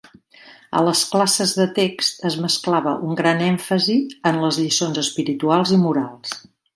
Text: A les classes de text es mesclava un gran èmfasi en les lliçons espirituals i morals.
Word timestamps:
A 0.77 0.79
les 0.85 1.01
classes 1.09 1.51
de 1.57 1.67
text 1.75 2.25
es 2.29 2.37
mesclava 2.45 2.95
un 3.09 3.13
gran 3.19 3.43
èmfasi 3.49 3.99
en 4.31 4.41
les 4.45 4.59
lliçons 4.63 5.03
espirituals 5.07 5.75
i 5.77 5.79
morals. 5.89 6.35